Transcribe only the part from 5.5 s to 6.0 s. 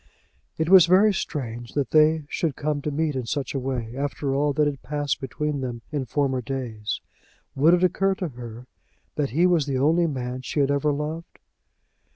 them